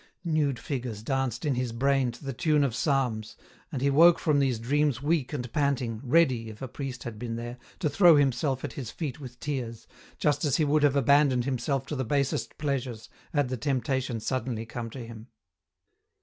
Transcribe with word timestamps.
Nude 0.23 0.57
figures 0.57 1.03
danced 1.03 1.45
in 1.45 1.53
his 1.53 1.71
brain 1.71 2.11
to 2.11 2.25
the 2.25 2.33
tune 2.33 2.63
of 2.63 2.73
psalms, 2.73 3.37
and 3.71 3.83
he 3.83 3.91
woke 3.91 4.17
from 4.17 4.39
these 4.39 4.57
dreams 4.57 4.99
weak 5.03 5.31
and 5.31 5.53
panting, 5.53 6.01
ready, 6.03 6.49
if 6.49 6.59
a 6.59 6.67
priest 6.67 7.03
had 7.03 7.19
been 7.19 7.35
there, 7.35 7.59
to 7.77 7.87
throw 7.87 8.15
himself 8.15 8.63
at 8.63 8.73
his 8.73 8.89
feet 8.89 9.19
with 9.19 9.39
tears, 9.39 9.85
just 10.17 10.43
as 10.43 10.55
he 10.55 10.65
would 10.65 10.81
have 10.81 10.95
abandoned 10.95 11.45
him 11.45 11.59
self 11.59 11.85
to 11.85 11.95
the 11.95 12.03
basest 12.03 12.57
pleasures, 12.57 13.09
had 13.31 13.49
the 13.49 13.57
temptation 13.57 14.19
suddenly 14.19 14.65
come 14.65 14.89
to 14.89 15.05
him. 15.05 15.27